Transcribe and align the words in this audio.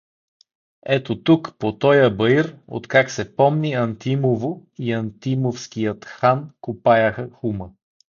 Ето 0.85 1.23
тук, 1.23 1.55
по 1.59 1.77
тоя 1.77 2.09
баир, 2.15 2.55
откак 2.67 3.11
се 3.11 3.35
помни 3.35 3.73
Антимово 3.73 4.65
и 4.77 4.91
Антимовският 4.91 6.05
хан, 6.05 6.49
копаяха 6.61 7.29
хума. 7.29 7.69